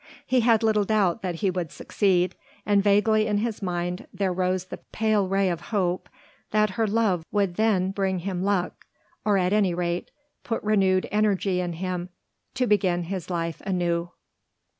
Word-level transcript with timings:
He 0.25 0.39
had 0.39 0.63
little 0.63 0.83
doubt 0.83 1.21
that 1.21 1.35
he 1.45 1.51
would 1.51 1.71
succeed, 1.71 2.33
and 2.65 2.81
vaguely 2.81 3.27
in 3.27 3.37
his 3.37 3.61
mind 3.61 4.07
there 4.11 4.33
rose 4.33 4.65
the 4.65 4.77
pale 4.79 5.27
ray 5.27 5.47
of 5.47 5.61
hope 5.69 6.09
that 6.49 6.71
her 6.71 6.87
love 6.87 7.23
would 7.31 7.53
then 7.53 7.91
bring 7.91 8.17
him 8.17 8.41
luck, 8.41 8.87
or 9.23 9.37
at 9.37 9.53
any 9.53 9.75
rate 9.75 10.09
put 10.43 10.63
renewed 10.63 11.07
energy 11.11 11.59
in 11.59 11.73
him 11.73 12.09
to 12.55 12.65
begin 12.65 13.03
his 13.03 13.29
life 13.29 13.61
anew. 13.63 14.09